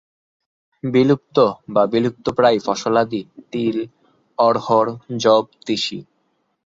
[0.83, 1.37] বিলুপ্ত
[1.69, 3.77] বা বিলুপ্তপ্রায় ফসলাদি তিল,
[4.37, 4.87] অড়হর,
[5.19, 5.99] যব, তিসি।